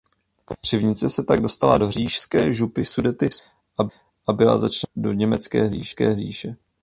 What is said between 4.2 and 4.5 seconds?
a